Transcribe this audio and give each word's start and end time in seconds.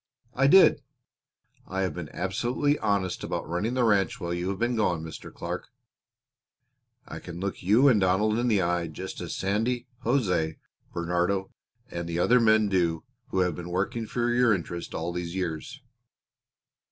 I 0.33 0.47
did. 0.47 0.81
I 1.67 1.81
have 1.81 1.93
been 1.93 2.09
absolutely 2.09 2.79
honest 2.79 3.23
about 3.23 3.47
running 3.47 3.75
the 3.75 3.83
ranch 3.83 4.19
while 4.19 4.33
you 4.33 4.49
have 4.49 4.57
been 4.57 4.75
gone, 4.75 5.03
Mr. 5.03 5.31
Clark. 5.31 5.67
I 7.07 7.19
can 7.19 7.39
look 7.39 7.61
you 7.61 7.87
and 7.87 8.01
Donald 8.01 8.39
in 8.39 8.47
the 8.47 8.63
eye 8.63 8.87
just 8.87 9.21
as 9.21 9.35
Sandy, 9.35 9.85
José, 10.03 10.57
Bernardo, 10.91 11.51
and 11.91 12.09
the 12.09 12.17
other 12.17 12.39
men 12.39 12.67
do 12.67 13.03
who 13.27 13.41
have 13.41 13.53
been 13.55 13.69
working 13.69 14.07
for 14.07 14.31
your 14.33 14.55
interest 14.55 14.95
all 14.95 15.13
these 15.13 15.35
years." 15.35 15.83